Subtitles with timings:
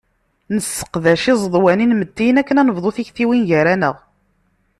[0.55, 3.95] Nesseqdac iẓeḍwan inmettiyen akken ad nebḍu tiktiwin gar-aneɣ.